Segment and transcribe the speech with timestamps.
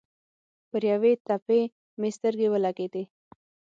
[0.69, 1.61] پر یوې تپې
[1.99, 3.03] مې سترګې ولګېدې.